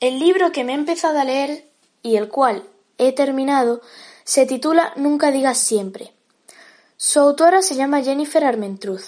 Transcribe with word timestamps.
El 0.00 0.18
libro 0.18 0.50
que 0.50 0.64
me 0.64 0.72
he 0.72 0.76
empezado 0.76 1.18
a 1.18 1.24
leer 1.24 1.70
y 2.02 2.16
el 2.16 2.30
cual 2.30 2.64
he 2.96 3.12
terminado 3.12 3.82
se 4.24 4.46
titula 4.46 4.94
Nunca 4.96 5.30
digas 5.30 5.58
siempre. 5.58 6.14
Su 6.96 7.20
autora 7.20 7.60
se 7.60 7.74
llama 7.74 8.00
Jennifer 8.00 8.42
Armentrout. 8.42 9.02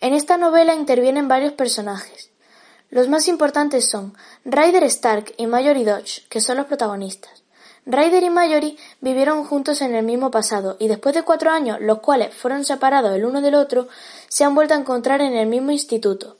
En 0.00 0.14
esta 0.14 0.38
novela 0.38 0.74
intervienen 0.74 1.28
varios 1.28 1.52
personajes. 1.52 2.30
Los 2.88 3.10
más 3.10 3.28
importantes 3.28 3.90
son 3.90 4.16
Ryder 4.46 4.84
Stark 4.84 5.34
y 5.36 5.46
Mallory 5.46 5.84
Dodge, 5.84 6.26
que 6.30 6.40
son 6.40 6.56
los 6.56 6.64
protagonistas. 6.64 7.44
Ryder 7.84 8.22
y 8.22 8.30
Mallory 8.30 8.78
vivieron 9.02 9.44
juntos 9.44 9.82
en 9.82 9.94
el 9.94 10.02
mismo 10.02 10.30
pasado 10.30 10.78
y 10.78 10.88
después 10.88 11.14
de 11.14 11.24
cuatro 11.24 11.50
años, 11.50 11.76
los 11.82 11.98
cuales 11.98 12.34
fueron 12.34 12.64
separados 12.64 13.14
el 13.14 13.26
uno 13.26 13.42
del 13.42 13.54
otro, 13.54 13.86
se 14.28 14.44
han 14.44 14.54
vuelto 14.54 14.72
a 14.72 14.78
encontrar 14.78 15.20
en 15.20 15.34
el 15.34 15.46
mismo 15.46 15.72
instituto. 15.72 16.38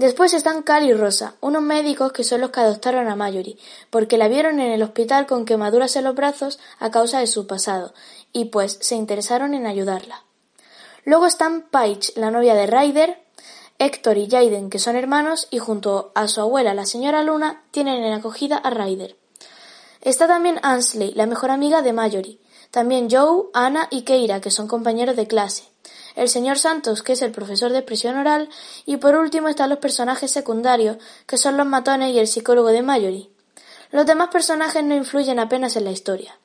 Después 0.00 0.32
están 0.32 0.62
Cal 0.62 0.84
y 0.84 0.94
Rosa, 0.94 1.34
unos 1.42 1.60
médicos 1.60 2.12
que 2.12 2.24
son 2.24 2.40
los 2.40 2.48
que 2.48 2.60
adoptaron 2.60 3.06
a 3.08 3.16
Mallory, 3.16 3.58
porque 3.90 4.16
la 4.16 4.28
vieron 4.28 4.58
en 4.58 4.72
el 4.72 4.82
hospital 4.82 5.26
con 5.26 5.44
quemaduras 5.44 5.94
en 5.94 6.04
los 6.04 6.14
brazos 6.14 6.58
a 6.78 6.90
causa 6.90 7.18
de 7.18 7.26
su 7.26 7.46
pasado, 7.46 7.92
y 8.32 8.46
pues 8.46 8.78
se 8.80 8.94
interesaron 8.94 9.52
en 9.52 9.66
ayudarla. 9.66 10.24
Luego 11.04 11.26
están 11.26 11.68
Paige, 11.70 12.14
la 12.16 12.30
novia 12.30 12.54
de 12.54 12.66
Ryder, 12.66 13.22
Héctor 13.78 14.16
y 14.16 14.26
Jaden, 14.26 14.70
que 14.70 14.78
son 14.78 14.96
hermanos, 14.96 15.48
y 15.50 15.58
junto 15.58 16.12
a 16.14 16.28
su 16.28 16.40
abuela, 16.40 16.72
la 16.72 16.86
señora 16.86 17.22
Luna, 17.22 17.64
tienen 17.70 18.02
en 18.02 18.14
acogida 18.14 18.56
a 18.56 18.70
Ryder. 18.70 19.18
Está 20.00 20.26
también 20.26 20.60
Ansley, 20.62 21.12
la 21.12 21.26
mejor 21.26 21.50
amiga 21.50 21.82
de 21.82 21.92
Mallory. 21.92 22.40
También 22.70 23.08
Joe, 23.10 23.50
Anna 23.52 23.86
y 23.90 24.04
Keira, 24.04 24.40
que 24.40 24.50
son 24.50 24.66
compañeros 24.66 25.16
de 25.16 25.26
clase. 25.26 25.64
El 26.16 26.28
señor 26.28 26.58
Santos, 26.58 27.02
que 27.02 27.12
es 27.12 27.22
el 27.22 27.32
profesor 27.32 27.72
de 27.72 27.78
expresión 27.78 28.16
oral. 28.16 28.48
Y 28.86 28.98
por 28.98 29.16
último 29.16 29.48
están 29.48 29.70
los 29.70 29.78
personajes 29.78 30.30
secundarios, 30.30 30.98
que 31.26 31.38
son 31.38 31.56
los 31.56 31.66
matones 31.66 32.14
y 32.14 32.18
el 32.18 32.28
psicólogo 32.28 32.68
de 32.68 32.82
Mallory. 32.82 33.30
Los 33.90 34.06
demás 34.06 34.28
personajes 34.28 34.84
no 34.84 34.94
influyen 34.94 35.38
apenas 35.38 35.76
en 35.76 35.84
la 35.84 35.90
historia. 35.90 36.38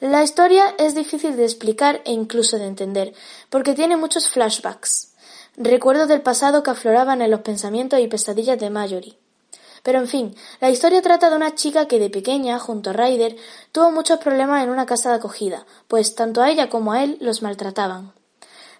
La 0.00 0.22
historia 0.22 0.74
es 0.78 0.94
difícil 0.94 1.36
de 1.36 1.44
explicar 1.44 2.00
e 2.04 2.12
incluso 2.12 2.58
de 2.58 2.66
entender, 2.66 3.12
porque 3.50 3.74
tiene 3.74 3.96
muchos 3.96 4.28
flashbacks 4.28 5.10
recuerdos 5.56 6.08
del 6.08 6.22
pasado 6.22 6.62
que 6.62 6.70
afloraban 6.70 7.22
en 7.22 7.30
los 7.30 7.40
pensamientos 7.40 8.00
y 8.00 8.08
pesadillas 8.08 8.58
de 8.58 8.70
Mallory. 8.70 9.16
Pero 9.82 9.98
en 9.98 10.08
fin, 10.08 10.34
la 10.60 10.70
historia 10.70 11.00
trata 11.00 11.30
de 11.30 11.36
una 11.36 11.54
chica 11.54 11.86
que 11.86 11.98
de 11.98 12.10
pequeña, 12.10 12.58
junto 12.58 12.90
a 12.90 12.92
Ryder, 12.92 13.36
tuvo 13.72 13.90
muchos 13.90 14.18
problemas 14.18 14.62
en 14.62 14.70
una 14.70 14.86
casa 14.86 15.10
de 15.10 15.16
acogida, 15.16 15.66
pues 15.88 16.14
tanto 16.14 16.42
a 16.42 16.50
ella 16.50 16.68
como 16.68 16.92
a 16.92 17.02
él 17.02 17.16
los 17.20 17.42
maltrataban. 17.42 18.12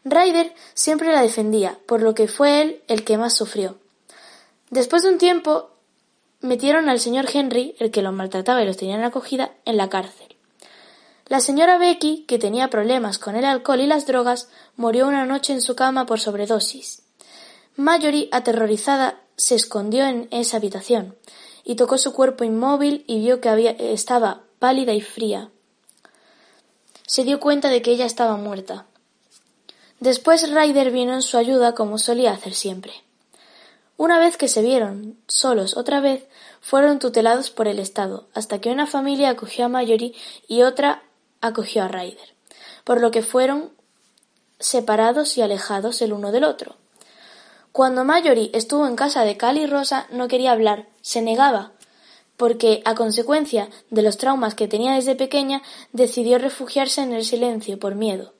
Ryder 0.04 0.54
siempre 0.74 1.12
la 1.12 1.22
defendía, 1.22 1.78
por 1.86 2.00
lo 2.02 2.14
que 2.14 2.28
fue 2.28 2.62
él 2.62 2.82
el 2.88 3.04
que 3.04 3.18
más 3.18 3.34
sufrió. 3.34 3.78
Después 4.70 5.02
de 5.02 5.10
un 5.10 5.18
tiempo, 5.18 5.70
metieron 6.40 6.88
al 6.88 7.00
señor 7.00 7.26
Henry, 7.32 7.74
el 7.78 7.90
que 7.90 8.02
los 8.02 8.12
maltrataba 8.12 8.62
y 8.62 8.66
los 8.66 8.76
tenía 8.76 8.96
en 8.96 9.04
acogida, 9.04 9.52
en 9.64 9.76
la 9.76 9.88
cárcel. 9.88 10.36
La 11.26 11.40
señora 11.40 11.78
Becky, 11.78 12.24
que 12.26 12.38
tenía 12.38 12.70
problemas 12.70 13.18
con 13.18 13.36
el 13.36 13.44
alcohol 13.44 13.80
y 13.80 13.86
las 13.86 14.06
drogas, 14.06 14.48
murió 14.76 15.06
una 15.06 15.26
noche 15.26 15.52
en 15.52 15.62
su 15.62 15.76
cama 15.76 16.06
por 16.06 16.18
sobredosis. 16.18 17.02
Mallory, 17.76 18.28
aterrorizada, 18.32 19.20
se 19.36 19.54
escondió 19.54 20.04
en 20.06 20.28
esa 20.32 20.56
habitación 20.56 21.16
y 21.64 21.76
tocó 21.76 21.98
su 21.98 22.12
cuerpo 22.12 22.44
inmóvil 22.44 23.04
y 23.06 23.20
vio 23.20 23.40
que 23.40 23.76
estaba 23.92 24.42
pálida 24.58 24.92
y 24.92 25.00
fría. 25.00 25.50
Se 27.06 27.24
dio 27.24 27.38
cuenta 27.38 27.68
de 27.68 27.80
que 27.80 27.92
ella 27.92 28.06
estaba 28.06 28.36
muerta. 28.36 28.86
Después 30.00 30.50
Ryder 30.50 30.90
vino 30.90 31.12
en 31.12 31.20
su 31.20 31.36
ayuda 31.36 31.74
como 31.74 31.98
solía 31.98 32.32
hacer 32.32 32.54
siempre. 32.54 32.92
Una 33.98 34.18
vez 34.18 34.38
que 34.38 34.48
se 34.48 34.62
vieron 34.62 35.18
solos 35.28 35.76
otra 35.76 36.00
vez, 36.00 36.26
fueron 36.62 36.98
tutelados 36.98 37.50
por 37.50 37.68
el 37.68 37.78
Estado, 37.78 38.26
hasta 38.32 38.62
que 38.62 38.70
una 38.70 38.86
familia 38.86 39.28
acogió 39.28 39.66
a 39.66 39.68
Mallory 39.68 40.14
y 40.48 40.62
otra 40.62 41.02
acogió 41.42 41.82
a 41.84 41.88
Ryder, 41.88 42.34
por 42.84 43.02
lo 43.02 43.10
que 43.10 43.20
fueron 43.20 43.72
separados 44.58 45.36
y 45.36 45.42
alejados 45.42 46.00
el 46.00 46.14
uno 46.14 46.32
del 46.32 46.44
otro. 46.44 46.76
Cuando 47.72 48.02
Mallory 48.02 48.50
estuvo 48.54 48.86
en 48.86 48.96
casa 48.96 49.24
de 49.24 49.36
Cal 49.36 49.58
y 49.58 49.66
Rosa 49.66 50.06
no 50.10 50.28
quería 50.28 50.52
hablar, 50.52 50.88
se 51.02 51.20
negaba, 51.20 51.72
porque 52.38 52.80
a 52.86 52.94
consecuencia 52.94 53.68
de 53.90 54.00
los 54.00 54.16
traumas 54.16 54.54
que 54.54 54.66
tenía 54.66 54.94
desde 54.94 55.14
pequeña 55.14 55.60
decidió 55.92 56.38
refugiarse 56.38 57.02
en 57.02 57.12
el 57.12 57.26
silencio 57.26 57.78
por 57.78 57.96
miedo. 57.96 58.32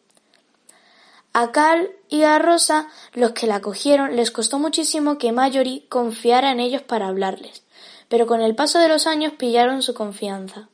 A 1.33 1.53
Cal 1.53 1.93
y 2.09 2.25
a 2.25 2.41
Rosa, 2.41 2.89
los 3.15 3.31
que 3.33 3.47
la 3.47 3.57
acogieron, 3.57 4.17
les 4.17 4.33
costó 4.33 4.59
muchísimo 4.59 5.17
que 5.17 5.31
Mallory 5.31 5.87
confiara 5.89 6.51
en 6.51 6.59
ellos 6.59 6.83
para 6.83 7.07
hablarles, 7.07 7.63
pero 8.09 8.27
con 8.27 8.41
el 8.41 8.57
paso 8.57 8.81
de 8.81 8.89
los 8.89 9.07
años 9.07 9.35
pillaron 9.35 9.83
su 9.83 9.95
confianza. 9.95 10.69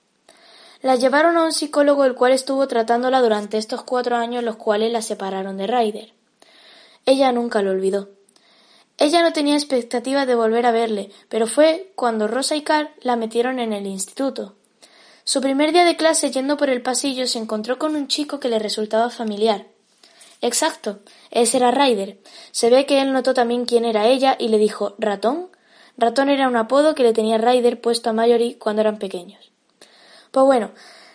La 0.80 0.96
llevaron 0.96 1.36
a 1.36 1.44
un 1.44 1.52
psicólogo 1.52 2.06
el 2.06 2.14
cual 2.14 2.32
estuvo 2.32 2.66
tratándola 2.68 3.20
durante 3.20 3.58
estos 3.58 3.82
cuatro 3.82 4.16
años 4.16 4.44
los 4.44 4.56
cuales 4.56 4.90
la 4.92 5.02
separaron 5.02 5.58
de 5.58 5.66
Ryder. 5.66 6.14
Ella 7.04 7.32
nunca 7.32 7.60
lo 7.60 7.72
olvidó. 7.72 8.08
Ella 8.96 9.20
no 9.20 9.34
tenía 9.34 9.56
expectativa 9.56 10.24
de 10.24 10.36
volver 10.36 10.64
a 10.64 10.72
verle, 10.72 11.10
pero 11.28 11.46
fue 11.46 11.92
cuando 11.96 12.28
Rosa 12.28 12.56
y 12.56 12.62
Carl 12.62 12.88
la 13.02 13.16
metieron 13.16 13.58
en 13.58 13.74
el 13.74 13.86
instituto. 13.86 14.54
Su 15.24 15.42
primer 15.42 15.72
día 15.72 15.84
de 15.84 15.96
clase 15.96 16.30
yendo 16.30 16.56
por 16.56 16.70
el 16.70 16.80
pasillo 16.80 17.26
se 17.26 17.38
encontró 17.38 17.78
con 17.78 17.94
un 17.94 18.08
chico 18.08 18.40
que 18.40 18.48
le 18.48 18.58
resultaba 18.58 19.10
familiar. 19.10 19.66
Exacto, 20.40 21.00
ese 21.30 21.56
era 21.56 21.70
Ryder. 21.70 22.18
Se 22.52 22.70
ve 22.70 22.86
que 22.86 23.00
él 23.00 23.12
notó 23.12 23.34
también 23.34 23.64
quién 23.64 23.84
era 23.84 24.06
ella 24.06 24.36
y 24.38 24.48
le 24.48 24.58
dijo 24.58 24.94
¿Ratón? 24.98 25.50
Ratón 25.96 26.28
era 26.28 26.46
un 26.48 26.56
apodo 26.56 26.94
que 26.94 27.02
le 27.02 27.14
tenía 27.14 27.38
Ryder 27.38 27.80
puesto 27.80 28.10
a 28.10 28.12
Mallory 28.12 28.54
cuando 28.54 28.82
eran 28.82 28.98
pequeños. 28.98 29.50
Pues 30.30 30.44
bueno, 30.44 30.72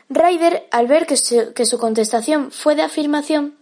Ryder, 0.09 0.67
al 0.71 0.87
ver 0.87 1.05
que 1.05 1.15
su, 1.15 1.77
contestación 1.77 2.51
fue 2.51 2.75
de 2.75 2.81
afirmación, 2.81 3.57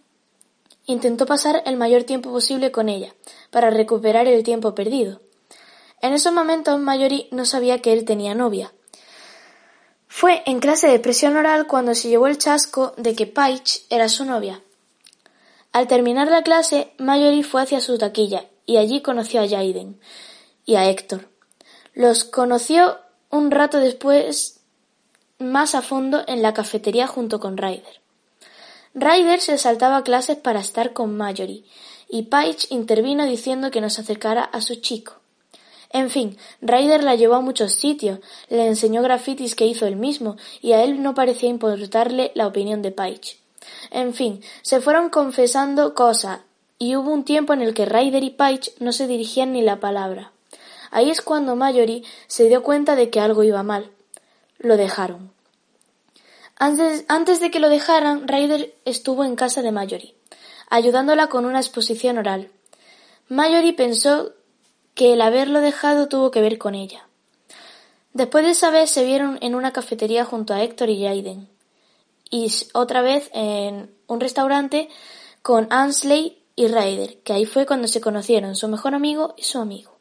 intentó 0.86 1.26
pasar 1.26 1.62
el 1.66 1.76
mayor 1.76 2.04
tiempo 2.04 2.32
posible 2.32 2.72
con 2.72 2.90
ella, 2.90 3.14
para 3.52 3.70
recuperar 3.70 4.28
el 4.28 4.44
tiempo 4.44 4.74
perdido. 4.74 5.22
En 6.02 6.14
esos 6.14 6.34
momentos 6.34 6.80
Mallory 6.80 7.28
no 7.32 7.46
sabía 7.46 7.82
que 7.82 7.92
él 7.92 8.06
tenía 8.06 8.34
novia. 8.34 8.74
Fue 10.08 10.42
en 10.46 10.60
clase 10.60 10.88
de 10.88 11.00
presión 11.00 11.36
oral 11.36 11.68
cuando 11.68 11.94
se 11.94 12.10
llevó 12.10 12.28
el 12.28 12.38
chasco 12.38 12.94
de 12.98 13.14
que 13.14 13.28
Paige 13.28 13.82
era 13.90 14.10
su 14.10 14.26
novia. 14.26 14.64
Al 15.72 15.88
terminar 15.88 16.30
la 16.30 16.42
clase, 16.42 16.94
Mallory 16.98 17.44
fue 17.44 17.62
hacia 17.62 17.80
su 17.80 17.98
taquilla 17.98 18.46
y 18.66 18.78
allí 18.78 19.02
conoció 19.02 19.42
a 19.42 19.48
Jaden 19.48 20.00
y 20.66 20.76
a 20.76 20.90
Héctor. 20.90 21.30
Los 21.94 22.24
conoció 22.24 22.98
un 23.30 23.52
rato 23.52 23.80
después 23.80 24.62
más 25.38 25.76
a 25.76 25.82
fondo 25.82 26.24
en 26.28 26.42
la 26.42 26.54
cafetería 26.54 27.08
junto 27.08 27.40
con 27.40 27.58
Ryder. 27.58 28.02
Ryder 28.94 29.40
se 29.40 29.58
saltaba 29.58 30.04
clases 30.04 30.38
para 30.38 30.60
estar 30.60 30.94
con 30.94 31.16
Mallory, 31.16 31.66
y 32.10 32.24
Paige 32.24 32.68
intervino 32.72 33.26
diciendo 33.26 33.70
que 33.70 33.82
nos 33.82 34.00
acercara 34.00 34.44
a 34.44 34.62
su 34.62 34.76
chico. 34.76 35.20
En 35.92 36.10
fin, 36.10 36.38
Ryder 36.62 37.04
la 37.04 37.16
llevó 37.16 37.36
a 37.36 37.42
muchos 37.42 37.74
sitios, 37.74 38.20
le 38.50 38.68
enseñó 38.68 39.02
grafitis 39.02 39.56
que 39.56 39.68
hizo 39.68 39.86
él 39.86 39.96
mismo, 39.96 40.38
y 40.62 40.74
a 40.74 40.84
él 40.84 41.02
no 41.02 41.14
parecía 41.14 41.50
importarle 41.50 42.32
la 42.36 42.48
opinión 42.48 42.82
de 42.82 42.92
Paige. 42.92 43.38
En 43.92 44.14
fin, 44.14 44.42
se 44.62 44.82
fueron 44.82 45.10
confesando 45.10 45.94
cosas, 45.94 46.42
y 46.78 46.96
hubo 46.96 47.12
un 47.12 47.26
tiempo 47.26 47.54
en 47.54 47.62
el 47.62 47.74
que 47.74 47.86
Ryder 47.86 48.24
y 48.24 48.30
Paige 48.30 48.72
no 48.80 48.94
se 48.94 49.08
dirigían 49.08 49.52
ni 49.52 49.62
la 49.62 49.80
palabra. 49.80 50.32
Ahí 50.92 51.10
es 51.10 51.22
cuando 51.22 51.56
Mallory 51.56 52.06
se 52.28 52.48
dio 52.48 52.64
cuenta 52.64 52.96
de 52.96 53.10
que 53.10 53.20
algo 53.20 53.44
iba 53.44 53.64
mal 53.64 53.92
lo 54.60 54.78
dejaron. 54.78 55.32
Antes, 56.58 57.06
antes 57.08 57.40
de 57.40 57.52
que 57.52 57.60
lo 57.60 57.70
dejaran, 57.70 58.28
Ryder 58.28 58.76
estuvo 58.86 59.24
en 59.24 59.36
casa 59.36 59.62
de 59.62 59.72
Mallory, 59.72 60.14
ayudándola 60.70 61.28
con 61.28 61.46
una 61.46 61.60
exposición 61.60 62.18
oral. 62.18 62.52
Mallory 63.30 63.72
pensó 63.72 64.34
que 64.94 65.14
el 65.14 65.22
haberlo 65.22 65.62
dejado 65.62 66.10
tuvo 66.10 66.32
que 66.32 66.42
ver 66.42 66.58
con 66.58 66.76
ella. 66.76 67.08
Después 68.14 68.44
de 68.44 68.52
esa 68.52 68.70
vez 68.70 68.90
se 68.90 69.06
vieron 69.06 69.38
en 69.42 69.56
una 69.56 69.72
cafetería 69.72 70.26
junto 70.26 70.54
a 70.54 70.62
Héctor 70.62 70.90
y 70.90 71.06
y 72.30 72.52
otra 72.74 73.02
vez 73.02 73.30
en 73.34 73.90
un 74.08 74.20
restaurante 74.20 74.90
con 75.42 75.68
Ansley 75.72 76.38
y 76.56 76.68
Ryder, 76.68 77.18
que 77.20 77.34
ahí 77.34 77.46
fue 77.46 77.66
cuando 77.66 77.88
se 77.88 78.02
conocieron 78.02 78.56
su 78.56 78.68
mejor 78.68 78.94
amigo 78.94 79.34
y 79.38 79.44
su 79.44 79.60
amigo. 79.60 79.98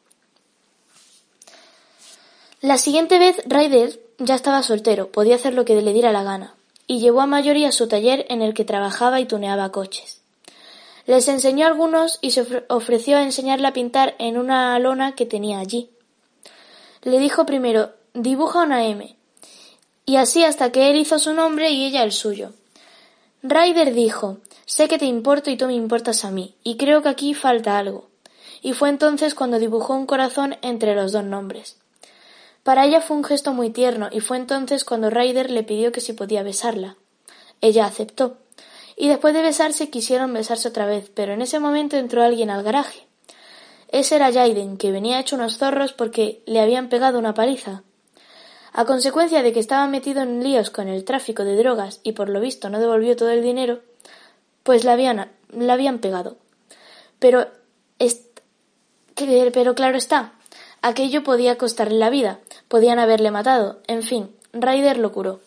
La 2.61 2.77
siguiente 2.77 3.19
vez 3.19 3.41
Ryder 3.45 3.99
ya 4.17 4.35
estaba 4.35 4.61
soltero, 4.63 5.11
podía 5.11 5.35
hacer 5.35 5.53
lo 5.53 5.63
que 5.63 5.81
le 5.81 5.93
diera 5.93 6.11
la 6.11 6.23
gana, 6.23 6.55
y 6.87 6.99
llevó 6.99 7.21
a 7.21 7.25
Mallory 7.25 7.65
a 7.65 7.71
su 7.71 7.87
taller 7.87 8.25
en 8.29 8.41
el 8.41 8.53
que 8.53 8.65
trabajaba 8.65 9.21
y 9.21 9.25
tuneaba 9.25 9.71
coches. 9.71 10.21
Les 11.05 11.27
enseñó 11.27 11.65
algunos 11.65 12.19
y 12.21 12.31
se 12.31 12.65
ofreció 12.67 13.17
a 13.17 13.23
enseñarle 13.23 13.67
a 13.67 13.73
pintar 13.73 14.15
en 14.19 14.37
una 14.37 14.77
lona 14.79 15.15
que 15.15 15.25
tenía 15.25 15.59
allí. 15.59 15.89
Le 17.01 17.17
dijo 17.19 17.45
primero 17.45 17.93
dibuja 18.13 18.63
una 18.63 18.85
M, 18.85 19.15
y 20.09 20.15
así 20.15 20.43
hasta 20.43 20.71
que 20.71 20.89
él 20.89 20.95
hizo 20.95 21.19
su 21.19 21.35
nombre 21.35 21.69
y 21.69 21.85
ella 21.85 22.01
el 22.01 22.11
suyo. 22.11 22.53
Ryder 23.43 23.93
dijo 23.93 24.39
sé 24.65 24.87
que 24.87 24.97
te 24.97 25.05
importo 25.05 25.51
y 25.51 25.55
tú 25.55 25.67
me 25.67 25.75
importas 25.75 26.25
a 26.25 26.31
mí, 26.31 26.55
y 26.63 26.77
creo 26.77 27.03
que 27.03 27.09
aquí 27.09 27.35
falta 27.35 27.77
algo. 27.77 28.07
Y 28.63 28.73
fue 28.73 28.89
entonces 28.89 29.35
cuando 29.35 29.59
dibujó 29.59 29.93
un 29.93 30.07
corazón 30.07 30.57
entre 30.63 30.95
los 30.95 31.11
dos 31.11 31.23
nombres. 31.23 31.77
Para 32.63 32.87
ella 32.87 33.01
fue 33.01 33.17
un 33.17 33.23
gesto 33.23 33.53
muy 33.53 33.69
tierno 33.69 34.09
y 34.11 34.19
fue 34.19 34.37
entonces 34.37 34.83
cuando 34.83 35.11
Ryder 35.11 35.51
le 35.51 35.61
pidió 35.61 35.91
que 35.91 36.01
si 36.01 36.13
podía 36.13 36.41
besarla. 36.41 36.95
Ella 37.61 37.85
aceptó. 37.85 38.37
Y 38.95 39.09
después 39.09 39.35
de 39.35 39.43
besarse 39.43 39.91
quisieron 39.91 40.33
besarse 40.33 40.69
otra 40.69 40.87
vez, 40.87 41.11
pero 41.13 41.33
en 41.33 41.43
ese 41.43 41.59
momento 41.59 41.97
entró 41.97 42.23
alguien 42.23 42.49
al 42.49 42.63
garaje. 42.63 43.05
Ese 43.89 44.15
era 44.15 44.33
Jaiden, 44.33 44.77
que 44.77 44.91
venía 44.91 45.19
hecho 45.19 45.35
unos 45.35 45.59
zorros 45.59 45.93
porque 45.93 46.41
le 46.47 46.61
habían 46.61 46.89
pegado 46.89 47.19
una 47.19 47.35
paliza. 47.35 47.83
A 48.73 48.85
consecuencia 48.85 49.43
de 49.43 49.51
que 49.53 49.59
estaba 49.59 49.87
metido 49.87 50.21
en 50.21 50.43
líos 50.43 50.69
con 50.69 50.87
el 50.87 51.03
tráfico 51.03 51.43
de 51.43 51.55
drogas 51.55 51.99
y 52.03 52.13
por 52.13 52.29
lo 52.29 52.39
visto 52.39 52.69
no 52.69 52.79
devolvió 52.79 53.15
todo 53.15 53.29
el 53.29 53.41
dinero, 53.41 53.79
pues 54.63 54.83
la 54.83 54.93
habían, 54.93 55.31
la 55.51 55.73
habían 55.73 55.99
pegado. 55.99 56.37
Pero, 57.19 57.47
pero 59.15 59.75
claro 59.75 59.97
está, 59.97 60.33
aquello 60.81 61.23
podía 61.23 61.57
costarle 61.57 61.97
la 61.97 62.09
vida, 62.09 62.39
podían 62.67 62.99
haberle 62.99 63.31
matado, 63.31 63.79
en 63.87 64.03
fin, 64.03 64.29
Ryder 64.53 64.97
lo 64.97 65.11
curó. 65.11 65.39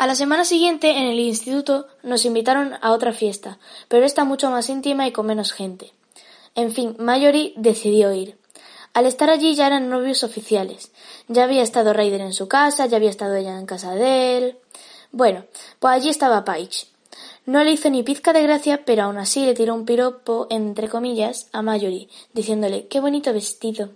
A 0.00 0.06
la 0.06 0.14
semana 0.14 0.46
siguiente, 0.46 0.92
en 0.92 1.08
el 1.08 1.20
instituto, 1.20 1.86
nos 2.02 2.24
invitaron 2.24 2.72
a 2.80 2.92
otra 2.92 3.12
fiesta, 3.12 3.58
pero 3.88 4.06
esta 4.06 4.24
mucho 4.24 4.50
más 4.50 4.70
íntima 4.70 5.06
y 5.06 5.12
con 5.12 5.26
menos 5.26 5.52
gente. 5.52 5.92
En 6.54 6.72
fin, 6.72 6.96
Mallory 6.98 7.52
decidió 7.56 8.10
ir. 8.14 8.39
Al 8.92 9.06
estar 9.06 9.30
allí 9.30 9.54
ya 9.54 9.66
eran 9.66 9.88
novios 9.88 10.24
oficiales. 10.24 10.90
Ya 11.28 11.44
había 11.44 11.62
estado 11.62 11.92
Ryder 11.92 12.20
en 12.20 12.32
su 12.32 12.48
casa, 12.48 12.86
ya 12.86 12.96
había 12.96 13.10
estado 13.10 13.36
ella 13.36 13.58
en 13.58 13.66
casa 13.66 13.94
de 13.94 14.38
él. 14.38 14.58
Bueno, 15.12 15.44
pues 15.78 15.94
allí 15.94 16.08
estaba 16.08 16.44
Paige. 16.44 16.86
No 17.46 17.64
le 17.64 17.72
hizo 17.72 17.90
ni 17.90 18.02
pizca 18.02 18.32
de 18.32 18.42
gracia, 18.42 18.84
pero 18.84 19.04
aún 19.04 19.18
así 19.18 19.44
le 19.44 19.54
tiró 19.54 19.74
un 19.74 19.84
piropo, 19.84 20.46
entre 20.50 20.88
comillas, 20.88 21.48
a 21.52 21.62
Mallory, 21.62 22.08
diciéndole 22.32 22.86
qué 22.88 23.00
bonito 23.00 23.32
vestido. 23.32 23.90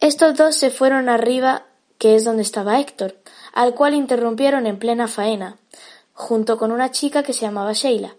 Estos 0.00 0.36
dos 0.36 0.54
se 0.54 0.70
fueron 0.70 1.08
arriba, 1.08 1.66
que 1.98 2.14
es 2.14 2.24
donde 2.24 2.42
estaba 2.42 2.78
Héctor, 2.78 3.16
al 3.52 3.74
cual 3.74 3.94
interrumpieron 3.94 4.66
en 4.66 4.78
plena 4.78 5.08
faena, 5.08 5.58
junto 6.14 6.56
con 6.56 6.70
una 6.70 6.90
chica 6.92 7.22
que 7.22 7.32
se 7.32 7.42
llamaba 7.42 7.72
Sheila. 7.72 8.14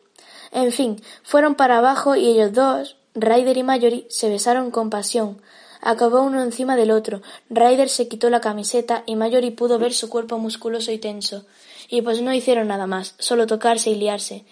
En 0.51 0.71
fin, 0.71 1.01
fueron 1.23 1.55
para 1.55 1.77
abajo 1.77 2.15
y 2.15 2.27
ellos 2.27 2.53
dos, 2.53 2.98
Ryder 3.15 3.57
y 3.57 3.63
Mallory, 3.63 4.05
se 4.09 4.29
besaron 4.29 4.71
con 4.71 4.89
pasión. 4.89 5.41
Acabó 5.81 6.21
uno 6.21 6.43
encima 6.43 6.75
del 6.75 6.91
otro. 6.91 7.21
Ryder 7.49 7.89
se 7.89 8.07
quitó 8.07 8.29
la 8.29 8.41
camiseta 8.41 9.03
y 9.05 9.15
Mallory 9.15 9.51
pudo 9.51 9.79
ver 9.79 9.93
su 9.93 10.09
cuerpo 10.09 10.37
musculoso 10.37 10.91
y 10.91 10.97
tenso. 10.97 11.45
Y 11.89 12.01
pues 12.01 12.21
no 12.21 12.33
hicieron 12.33 12.67
nada 12.67 12.85
más, 12.85 13.15
solo 13.17 13.47
tocarse 13.47 13.89
y 13.89 13.95
liarse. 13.95 14.45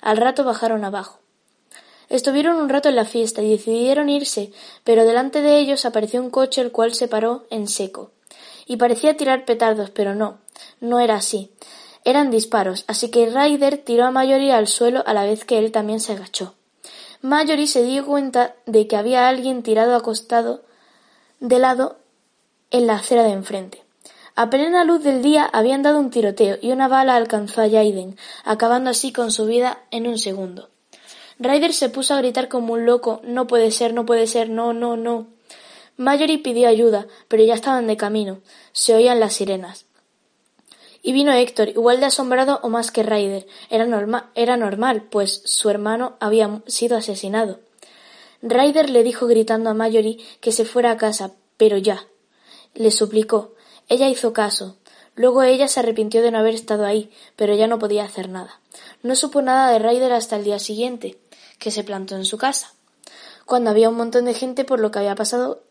Al 0.00 0.18
rato 0.18 0.44
bajaron 0.44 0.84
abajo. 0.84 1.18
Estuvieron 2.08 2.56
un 2.56 2.68
rato 2.68 2.88
en 2.88 2.96
la 2.96 3.06
fiesta 3.06 3.42
y 3.42 3.50
decidieron 3.50 4.10
irse, 4.10 4.52
pero 4.84 5.04
delante 5.04 5.40
de 5.40 5.58
ellos 5.58 5.84
apareció 5.84 6.20
un 6.20 6.30
coche 6.30 6.60
el 6.60 6.70
cual 6.70 6.94
se 6.94 7.08
paró 7.08 7.46
en 7.50 7.66
seco. 7.66 8.12
Y 8.66 8.76
parecía 8.76 9.16
tirar 9.16 9.44
petardos, 9.44 9.90
pero 9.90 10.14
no, 10.14 10.38
no 10.80 11.00
era 11.00 11.16
así. 11.16 11.50
Eran 12.04 12.30
disparos, 12.30 12.84
así 12.86 13.10
que 13.10 13.26
Ryder 13.26 13.78
tiró 13.78 14.04
a 14.04 14.10
Mallory 14.10 14.50
al 14.50 14.68
suelo 14.68 15.02
a 15.06 15.14
la 15.14 15.24
vez 15.24 15.44
que 15.44 15.58
él 15.58 15.72
también 15.72 16.00
se 16.00 16.12
agachó. 16.12 16.54
Mallory 17.24 17.66
se 17.66 17.82
dio 17.82 18.04
cuenta 18.04 18.54
de 18.66 18.86
que 18.86 18.96
había 18.96 19.28
alguien 19.28 19.62
tirado 19.62 19.96
acostado 19.96 20.60
de 21.40 21.58
lado 21.58 21.96
en 22.70 22.86
la 22.86 22.96
acera 22.96 23.22
de 23.22 23.30
enfrente. 23.30 23.82
A 24.36 24.50
plena 24.50 24.84
luz 24.84 25.02
del 25.02 25.22
día 25.22 25.48
habían 25.50 25.82
dado 25.82 26.00
un 26.00 26.10
tiroteo 26.10 26.58
y 26.60 26.70
una 26.70 26.86
bala 26.86 27.16
alcanzó 27.16 27.62
a 27.62 27.70
Jaden, 27.70 28.18
acabando 28.44 28.90
así 28.90 29.10
con 29.10 29.30
su 29.30 29.46
vida 29.46 29.78
en 29.90 30.06
un 30.06 30.18
segundo. 30.18 30.68
Ryder 31.38 31.72
se 31.72 31.88
puso 31.88 32.12
a 32.12 32.18
gritar 32.18 32.48
como 32.48 32.74
un 32.74 32.84
loco 32.84 33.22
No 33.24 33.46
puede 33.46 33.70
ser, 33.70 33.94
no 33.94 34.04
puede 34.04 34.26
ser, 34.26 34.50
no, 34.50 34.74
no, 34.74 34.98
no. 34.98 35.28
Mallory 35.96 36.36
pidió 36.36 36.68
ayuda, 36.68 37.06
pero 37.28 37.42
ya 37.42 37.54
estaban 37.54 37.86
de 37.86 37.96
camino. 37.96 38.40
Se 38.72 38.94
oían 38.94 39.18
las 39.18 39.32
sirenas. 39.32 39.83
Y 41.06 41.12
vino 41.12 41.32
Héctor, 41.32 41.68
igual 41.68 42.00
de 42.00 42.06
asombrado 42.06 42.60
o 42.62 42.70
más 42.70 42.90
que 42.90 43.02
Ryder. 43.02 43.46
Era, 43.68 43.84
normal, 44.56 45.02
pues 45.10 45.42
su 45.44 45.68
hermano 45.68 46.16
había 46.18 46.62
sido 46.66 46.96
asesinado. 46.96 47.60
Ryder 48.40 48.88
le 48.88 49.02
dijo 49.02 49.26
gritando 49.26 49.68
a 49.68 49.74
Mallory 49.74 50.24
que 50.40 50.50
se 50.50 50.64
fuera 50.64 50.92
a 50.92 50.96
casa, 50.96 51.32
pero 51.58 51.76
ya. 51.76 52.06
Le 52.72 52.90
suplicó. 52.90 53.52
Ella 53.86 54.08
hizo 54.08 54.32
caso. 54.32 54.78
Luego 55.14 55.42
ella 55.42 55.68
se 55.68 55.80
arrepintió 55.80 56.22
de 56.22 56.30
no 56.30 56.38
haber 56.38 56.54
estado 56.54 56.86
ahí, 56.86 57.10
pero 57.36 57.54
ya 57.54 57.66
no 57.66 57.78
podía 57.78 58.04
hacer 58.04 58.30
nada. 58.30 58.58
No 59.02 59.14
supo 59.14 59.42
nada 59.42 59.70
de 59.70 59.80
Ryder 59.80 60.14
hasta 60.14 60.36
el 60.36 60.44
día 60.44 60.58
siguiente, 60.58 61.18
que 61.58 61.70
se 61.70 61.84
plantó 61.84 62.16
en 62.16 62.24
su 62.24 62.38
casa, 62.38 62.72
cuando 63.44 63.68
había 63.68 63.90
un 63.90 63.96
montón 63.96 64.24
de 64.24 64.32
gente 64.32 64.64
por 64.64 64.80
lo 64.80 64.90
que 64.90 65.00
había 65.00 65.14
pasado 65.14 65.64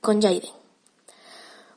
con 0.00 0.20
Jaden. 0.20 0.57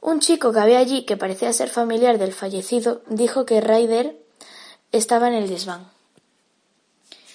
Un 0.02 0.20
chico 0.20 0.52
que 0.52 0.60
había 0.60 0.80
allí, 0.80 1.04
que 1.04 1.16
parecía 1.16 1.54
ser 1.54 1.70
familiar 1.70 2.18
del 2.18 2.34
fallecido, 2.34 3.02
dijo 3.08 3.46
que 3.46 3.62
Ryder 3.62 4.20
estaba 4.92 5.28
en 5.28 5.36
el 5.36 5.48
desván. 5.48 5.90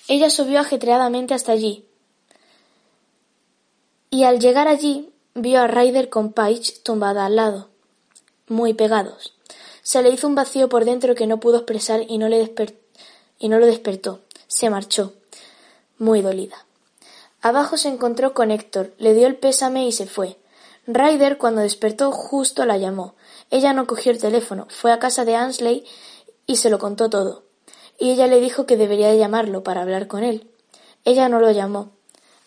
Ella 0.09 0.31
subió 0.31 0.61
ajetreadamente 0.61 1.33
hasta 1.33 1.53
allí, 1.53 1.87
y 4.11 4.25
al 4.25 4.41
llegar 4.41 4.69
allí 4.69 5.13
vio 5.35 5.61
a 5.61 5.67
Ryder 5.67 6.09
con 6.09 6.33
Paige 6.33 6.75
tumbada 6.83 7.27
al 7.27 7.37
lado, 7.37 7.69
muy 8.49 8.75
pegados. 8.75 9.35
Se 9.83 10.03
le 10.03 10.11
hizo 10.11 10.27
un 10.27 10.35
vacío 10.35 10.69
por 10.69 10.85
dentro 10.85 11.15
que 11.15 11.27
no 11.27 11.39
pudo 11.39 11.59
expresar 11.59 12.03
y 12.09 12.19
no, 12.19 12.29
le 12.29 12.55
y 13.39 13.49
no 13.49 13.59
lo 13.59 13.67
despertó. 13.67 14.21
Se 14.49 14.71
marchó, 14.71 15.13
muy 15.99 16.23
dolida. 16.23 16.67
Abajo 17.43 17.77
se 17.77 17.89
encontró 17.89 18.35
con 18.35 18.51
Héctor, 18.51 18.93
le 18.99 19.15
dio 19.15 19.27
el 19.27 19.37
pésame 19.37 19.87
y 19.87 19.93
se 19.93 20.07
fue. 20.07 20.37
Ryder, 20.87 21.37
cuando 21.39 21.63
despertó, 21.63 22.13
justo 22.13 22.65
la 22.65 22.77
llamó. 22.77 23.15
Ella 23.51 23.73
no 23.73 23.87
cogió 23.87 24.13
el 24.13 24.21
teléfono, 24.21 24.67
fue 24.71 24.93
a 24.93 24.99
casa 24.99 25.25
de 25.25 25.35
Ansley 25.35 25.85
y 26.47 26.57
se 26.57 26.71
lo 26.71 26.79
contó 26.79 27.11
todo. 27.11 27.45
Y 27.99 28.11
ella 28.11 28.27
le 28.27 28.41
dijo 28.41 28.67
que 28.67 28.77
debería 28.77 29.15
llamarlo 29.15 29.65
para 29.65 29.83
hablar 29.83 30.07
con 30.07 30.23
él. 30.23 30.49
Ella 31.05 31.29
no 31.29 31.41
lo 31.41 31.51
llamó. 31.51 31.91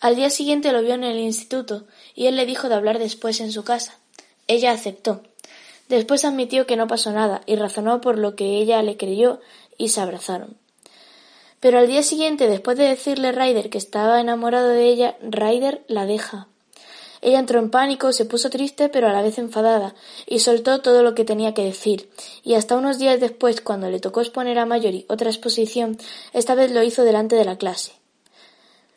Al 0.00 0.16
día 0.16 0.30
siguiente 0.30 0.72
lo 0.72 0.80
vio 0.80 0.94
en 0.94 1.04
el 1.04 1.18
instituto 1.18 1.84
y 2.14 2.26
él 2.26 2.36
le 2.36 2.46
dijo 2.46 2.68
de 2.68 2.74
hablar 2.74 2.98
después 2.98 3.40
en 3.40 3.52
su 3.52 3.64
casa. 3.64 3.98
Ella 4.46 4.72
aceptó. 4.72 5.22
Después 5.88 6.24
admitió 6.24 6.66
que 6.66 6.76
no 6.76 6.86
pasó 6.86 7.10
nada 7.10 7.42
y 7.46 7.56
razonó 7.56 8.00
por 8.00 8.16
lo 8.16 8.36
que 8.36 8.56
ella 8.56 8.82
le 8.82 8.96
creyó 8.96 9.40
y 9.76 9.88
se 9.88 10.00
abrazaron. 10.00 10.56
Pero 11.58 11.78
al 11.78 11.88
día 11.88 12.02
siguiente, 12.02 12.48
después 12.48 12.78
de 12.78 12.84
decirle 12.84 13.32
Ryder 13.32 13.68
que 13.68 13.78
estaba 13.78 14.20
enamorado 14.20 14.68
de 14.68 14.84
ella, 14.84 15.16
Ryder 15.20 15.84
la 15.88 16.06
deja. 16.06 16.48
Ella 17.22 17.38
entró 17.38 17.58
en 17.58 17.70
pánico, 17.70 18.12
se 18.12 18.24
puso 18.24 18.48
triste 18.48 18.88
pero 18.88 19.08
a 19.08 19.12
la 19.12 19.22
vez 19.22 19.38
enfadada, 19.38 19.94
y 20.26 20.38
soltó 20.38 20.80
todo 20.80 21.02
lo 21.02 21.14
que 21.14 21.24
tenía 21.24 21.52
que 21.52 21.64
decir, 21.64 22.10
y 22.42 22.54
hasta 22.54 22.76
unos 22.76 22.98
días 22.98 23.20
después, 23.20 23.60
cuando 23.60 23.90
le 23.90 24.00
tocó 24.00 24.20
exponer 24.20 24.58
a 24.58 24.66
Mayori 24.66 25.04
otra 25.08 25.28
exposición, 25.28 25.98
esta 26.32 26.54
vez 26.54 26.70
lo 26.72 26.82
hizo 26.82 27.04
delante 27.04 27.36
de 27.36 27.44
la 27.44 27.58
clase. 27.58 27.92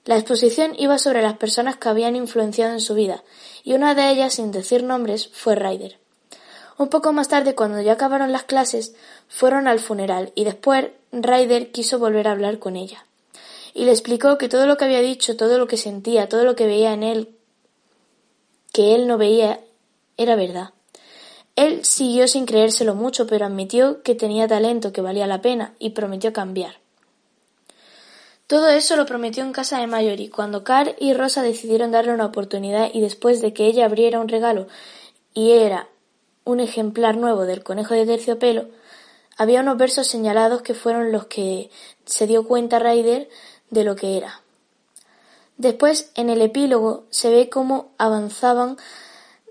La 0.05 0.15
exposición 0.15 0.73
iba 0.77 0.97
sobre 0.97 1.21
las 1.21 1.37
personas 1.37 1.75
que 1.75 1.89
habían 1.89 2.15
influenciado 2.15 2.71
en 2.71 2.79
su 2.79 2.93
vida, 2.93 3.23
y 3.63 3.73
una 3.73 3.93
de 3.93 4.09
ellas, 4.09 4.33
sin 4.33 4.51
decir 4.51 4.83
nombres, 4.83 5.29
fue 5.33 5.55
Ryder. 5.55 5.99
Un 6.77 6.87
poco 6.87 7.11
más 7.11 7.27
tarde, 7.27 7.55
cuando 7.55 7.81
ya 7.81 7.93
acabaron 7.93 8.31
las 8.31 8.43
clases, 8.43 8.95
fueron 9.27 9.67
al 9.67 9.79
funeral, 9.79 10.31
y 10.33 10.45
después 10.45 10.87
Ryder 11.11 11.71
quiso 11.71 11.99
volver 11.99 12.27
a 12.27 12.31
hablar 12.31 12.59
con 12.59 12.77
ella. 12.77 13.05
Y 13.73 13.85
le 13.85 13.91
explicó 13.91 14.37
que 14.37 14.49
todo 14.49 14.65
lo 14.65 14.77
que 14.77 14.85
había 14.85 15.01
dicho, 15.01 15.35
todo 15.35 15.57
lo 15.57 15.67
que 15.67 15.77
sentía, 15.77 16.29
todo 16.29 16.45
lo 16.45 16.55
que 16.55 16.67
veía 16.67 16.93
en 16.93 17.03
él 17.03 17.35
que 18.73 18.95
él 18.95 19.07
no 19.07 19.17
veía 19.17 19.61
era 20.17 20.35
verdad. 20.35 20.71
Él 21.55 21.85
siguió 21.85 22.27
sin 22.27 22.45
creérselo 22.45 22.95
mucho, 22.95 23.27
pero 23.27 23.45
admitió 23.45 24.01
que 24.01 24.15
tenía 24.15 24.47
talento, 24.47 24.91
que 24.91 25.01
valía 25.01 25.27
la 25.27 25.41
pena, 25.41 25.73
y 25.79 25.91
prometió 25.91 26.33
cambiar. 26.33 26.79
Todo 28.47 28.69
eso 28.69 28.95
lo 28.95 29.05
prometió 29.05 29.43
en 29.43 29.53
casa 29.53 29.79
de 29.79 29.87
Mayori, 29.87 30.27
cuando 30.27 30.63
Carl 30.63 30.95
y 30.99 31.13
Rosa 31.13 31.43
decidieron 31.43 31.91
darle 31.91 32.13
una 32.13 32.25
oportunidad 32.25 32.89
y 32.93 33.01
después 33.01 33.41
de 33.41 33.53
que 33.53 33.67
ella 33.67 33.85
abriera 33.85 34.19
un 34.19 34.27
regalo 34.27 34.67
y 35.33 35.51
era 35.51 35.87
un 36.43 36.59
ejemplar 36.59 37.15
nuevo 37.15 37.43
del 37.45 37.63
conejo 37.63 37.93
de 37.93 38.05
terciopelo, 38.05 38.67
había 39.37 39.61
unos 39.61 39.77
versos 39.77 40.07
señalados 40.07 40.61
que 40.61 40.73
fueron 40.73 41.11
los 41.11 41.27
que 41.27 41.69
se 42.05 42.27
dio 42.27 42.45
cuenta 42.47 42.79
Ryder 42.79 43.29
de 43.69 43.83
lo 43.83 43.95
que 43.95 44.17
era. 44.17 44.42
Después, 45.57 46.11
en 46.15 46.29
el 46.29 46.41
epílogo, 46.41 47.05
se 47.09 47.29
ve 47.29 47.49
cómo 47.49 47.93
avanzaban 47.97 48.77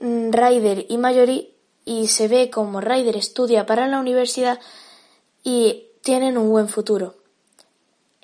mm, 0.00 0.30
Ryder 0.30 0.86
y 0.88 0.98
Mallory 0.98 1.54
y 1.84 2.08
se 2.08 2.28
ve 2.28 2.50
cómo 2.50 2.80
Ryder 2.80 3.16
estudia 3.16 3.66
para 3.66 3.86
la 3.88 4.00
universidad 4.00 4.60
y 5.42 5.86
tienen 6.02 6.38
un 6.38 6.50
buen 6.50 6.68
futuro. 6.68 7.16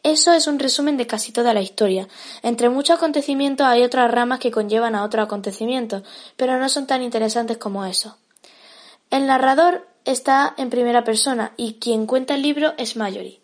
Eso 0.03 0.33
es 0.33 0.47
un 0.47 0.59
resumen 0.59 0.97
de 0.97 1.07
casi 1.07 1.33
toda 1.33 1.53
la 1.53 1.61
historia. 1.61 2.09
Entre 2.43 2.69
muchos 2.69 2.97
acontecimientos 2.97 3.67
hay 3.67 3.83
otras 3.83 4.11
ramas 4.11 4.39
que 4.39 4.51
conllevan 4.51 4.95
a 4.95 5.05
otros 5.05 5.25
acontecimientos, 5.25 6.03
pero 6.37 6.59
no 6.59 6.69
son 6.69 6.87
tan 6.87 7.03
interesantes 7.03 7.59
como 7.59 7.85
eso. 7.85 8.17
El 9.11 9.27
narrador 9.27 9.89
está 10.05 10.55
en 10.57 10.71
primera 10.71 11.03
persona 11.03 11.53
y 11.57 11.75
quien 11.75 12.07
cuenta 12.07 12.35
el 12.35 12.43
libro 12.43 12.75
es 12.79 12.97
Mallory. 12.97 13.41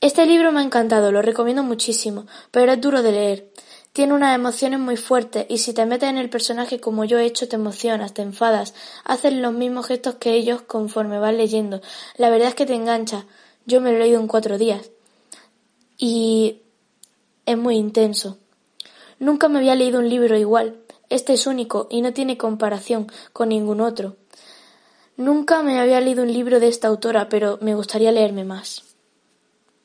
Este 0.00 0.26
libro 0.26 0.52
me 0.52 0.60
ha 0.60 0.62
encantado, 0.62 1.10
lo 1.10 1.22
recomiendo 1.22 1.64
muchísimo, 1.64 2.26
pero 2.52 2.70
es 2.70 2.80
duro 2.80 3.02
de 3.02 3.10
leer. 3.10 3.50
Tiene 3.92 4.14
unas 4.14 4.32
emociones 4.32 4.78
muy 4.78 4.96
fuertes 4.96 5.44
y 5.48 5.58
si 5.58 5.72
te 5.74 5.86
metes 5.86 6.08
en 6.08 6.18
el 6.18 6.30
personaje 6.30 6.78
como 6.78 7.04
yo 7.04 7.18
he 7.18 7.24
hecho 7.24 7.48
te 7.48 7.56
emocionas, 7.56 8.14
te 8.14 8.22
enfadas, 8.22 8.74
haces 9.02 9.32
los 9.32 9.52
mismos 9.52 9.88
gestos 9.88 10.14
que 10.14 10.34
ellos 10.34 10.62
conforme 10.62 11.18
vas 11.18 11.34
leyendo. 11.34 11.80
La 12.16 12.30
verdad 12.30 12.46
es 12.46 12.54
que 12.54 12.64
te 12.64 12.74
engancha. 12.74 13.26
Yo 13.66 13.80
me 13.80 13.90
lo 13.90 13.96
he 13.96 14.00
leído 14.00 14.20
en 14.20 14.28
cuatro 14.28 14.56
días. 14.56 14.88
Y 15.96 16.62
es 17.44 17.58
muy 17.58 17.74
intenso. 17.74 18.38
Nunca 19.18 19.48
me 19.48 19.58
había 19.58 19.74
leído 19.74 19.98
un 19.98 20.08
libro 20.08 20.38
igual. 20.38 20.76
Este 21.10 21.32
es 21.32 21.48
único 21.48 21.88
y 21.90 22.02
no 22.02 22.12
tiene 22.12 22.38
comparación 22.38 23.10
con 23.32 23.48
ningún 23.48 23.80
otro. 23.80 24.14
Nunca 25.16 25.60
me 25.64 25.80
había 25.80 26.00
leído 26.00 26.22
un 26.22 26.32
libro 26.32 26.60
de 26.60 26.68
esta 26.68 26.86
autora, 26.86 27.28
pero 27.28 27.58
me 27.62 27.74
gustaría 27.74 28.12
leerme 28.12 28.44
más. 28.44 28.87